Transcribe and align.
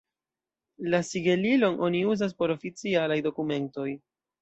La 0.93 1.01
sigelilon 1.09 1.79
oni 1.89 2.03
uzas 2.17 2.35
por 2.43 2.57
oficialaj 2.57 3.23
dokumentoj. 3.31 3.91